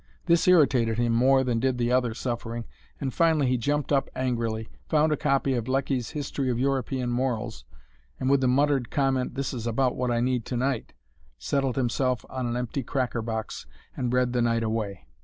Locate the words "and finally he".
2.99-3.55